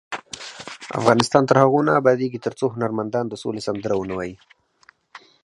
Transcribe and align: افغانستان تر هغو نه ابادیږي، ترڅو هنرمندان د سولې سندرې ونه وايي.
افغانستان 0.99 1.43
تر 1.49 1.57
هغو 1.63 1.79
نه 1.87 1.91
ابادیږي، 2.01 2.39
ترڅو 2.45 2.65
هنرمندان 2.75 3.25
د 3.29 3.33
سولې 3.43 3.61
سندرې 3.67 3.95
ونه 3.97 4.13
وايي. 4.17 4.35